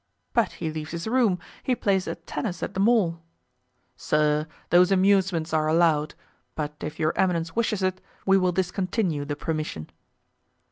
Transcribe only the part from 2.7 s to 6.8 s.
the Mall?" "Sir, those amusements are allowed; but